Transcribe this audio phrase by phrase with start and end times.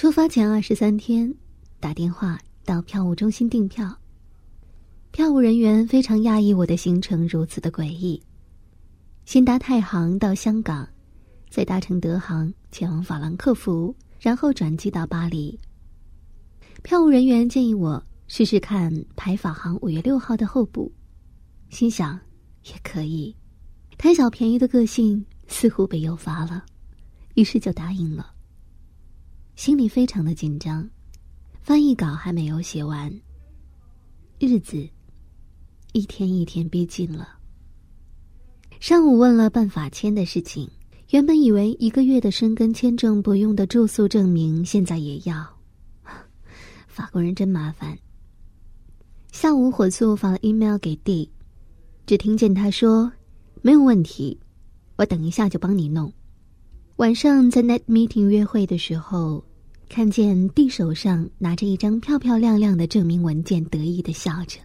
[0.00, 1.30] 出发前二十三天，
[1.78, 3.94] 打电话到票务中心订票。
[5.10, 8.18] 票务人员非常讶异我的行程如此的诡异。
[9.26, 10.88] 先搭太行到香港，
[11.50, 15.60] 再搭乘德航前往法兰克福，然后转机到巴黎。
[16.82, 20.90] 票务人员建议我试试看排法航五月六号的候补，
[21.68, 22.18] 心想
[22.64, 23.36] 也可以，
[23.98, 26.64] 贪小便宜的个性似乎被诱发了，
[27.34, 28.32] 于是就答应了。
[29.60, 30.88] 心里非常的紧张，
[31.60, 33.12] 翻译稿还没有写完。
[34.38, 34.88] 日子
[35.92, 37.28] 一天一天逼近了。
[38.80, 40.66] 上午问了办法签的事情，
[41.10, 45.46] 原本以为一个月的申根签证不用的住宿证明，现在也要。
[46.88, 47.98] 法国人真麻烦。
[49.30, 51.30] 下午火速发了 email 给 D，
[52.06, 53.12] 只听见他说
[53.60, 54.40] ：“没有问题，
[54.96, 56.10] 我等一下就帮你弄。”
[56.96, 59.44] 晚上在 Net Meeting 约会的时候。
[59.90, 64.60] 看见弟手上拿着一张漂漂亮亮的证明文件，得意的笑着。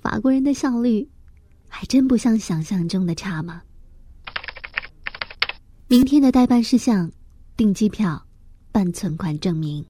[0.00, 1.06] 法国人的效率，
[1.68, 3.60] 还真不像想象中的差吗。
[5.86, 7.12] 明天的代办事项：
[7.58, 8.26] 订机票、
[8.72, 9.84] 办存款证明。